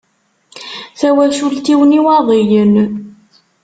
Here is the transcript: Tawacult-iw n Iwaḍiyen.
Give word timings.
Tawacult-iw 0.99 1.79
n 1.89 1.91
Iwaḍiyen. 1.99 2.73